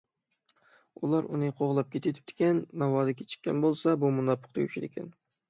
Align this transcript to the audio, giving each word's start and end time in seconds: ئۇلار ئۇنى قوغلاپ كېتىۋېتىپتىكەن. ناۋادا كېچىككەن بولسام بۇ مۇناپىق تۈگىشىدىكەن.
ئۇلار 1.01 1.27
ئۇنى 1.35 1.49
قوغلاپ 1.59 1.91
كېتىۋېتىپتىكەن. 1.97 2.63
ناۋادا 2.85 3.15
كېچىككەن 3.21 3.61
بولسام 3.67 4.03
بۇ 4.07 4.13
مۇناپىق 4.19 4.59
تۈگىشىدىكەن. 4.59 5.15